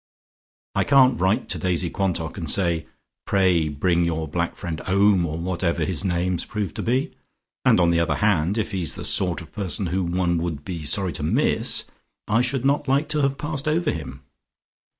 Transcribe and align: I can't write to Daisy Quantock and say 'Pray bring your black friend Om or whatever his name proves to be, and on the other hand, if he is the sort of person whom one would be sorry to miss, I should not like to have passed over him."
I 0.73 0.83
can't 0.83 1.19
write 1.21 1.47
to 1.49 1.59
Daisy 1.59 1.91
Quantock 1.91 2.35
and 2.35 2.49
say 2.49 2.87
'Pray 3.27 3.67
bring 3.69 4.03
your 4.03 4.27
black 4.27 4.55
friend 4.55 4.81
Om 4.87 5.27
or 5.27 5.37
whatever 5.37 5.85
his 5.85 6.03
name 6.03 6.37
proves 6.37 6.73
to 6.73 6.81
be, 6.81 7.11
and 7.65 7.79
on 7.79 7.91
the 7.91 7.99
other 7.99 8.15
hand, 8.15 8.57
if 8.57 8.71
he 8.71 8.81
is 8.81 8.95
the 8.95 9.05
sort 9.05 9.41
of 9.41 9.51
person 9.53 9.85
whom 9.93 10.13
one 10.13 10.39
would 10.39 10.65
be 10.65 10.85
sorry 10.85 11.13
to 11.13 11.21
miss, 11.21 11.85
I 12.27 12.41
should 12.41 12.65
not 12.65 12.87
like 12.87 13.09
to 13.09 13.21
have 13.21 13.37
passed 13.37 13.67
over 13.67 13.91
him." 13.91 14.23